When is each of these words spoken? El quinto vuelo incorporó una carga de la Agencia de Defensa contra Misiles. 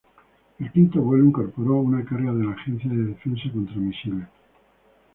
El 0.57 0.71
quinto 0.71 0.99
vuelo 0.99 1.25
incorporó 1.25 1.75
una 1.75 2.03
carga 2.03 2.33
de 2.33 2.43
la 2.43 2.53
Agencia 2.53 2.89
de 2.91 3.03
Defensa 3.03 3.51
contra 3.53 3.75
Misiles. 3.75 4.27